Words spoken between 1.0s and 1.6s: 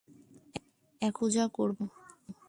এখন কার পূজা